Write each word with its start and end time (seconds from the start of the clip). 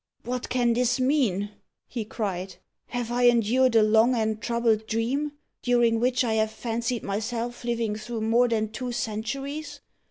"What 0.23 0.49
can 0.49 0.73
this 0.73 0.99
mean?" 0.99 1.51
he 1.87 2.05
cried. 2.05 2.55
"Have 2.87 3.11
I 3.11 3.27
endured 3.29 3.75
a 3.75 3.83
long 3.83 4.15
and 4.15 4.41
troubled 4.41 4.87
dream, 4.87 5.33
during 5.61 5.99
which 5.99 6.23
I 6.23 6.33
have 6.33 6.49
fancied 6.49 7.03
myself 7.03 7.63
living 7.63 7.95
through 7.95 8.21
more 8.21 8.47
than 8.47 8.71
two 8.71 8.91
centuries? 8.93 9.79